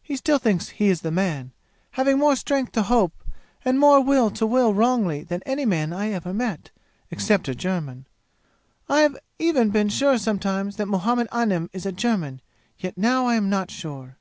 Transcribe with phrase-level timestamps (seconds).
[0.00, 1.50] He still thinks he is the man,
[1.98, 3.24] having more strength to hope
[3.64, 6.70] and more will to will wrongly than any man I ever met,
[7.10, 8.06] except a German.
[8.88, 12.40] I have even been sure sometimes that Muhammad Anim is a German;
[12.78, 14.18] yet now I am not sure.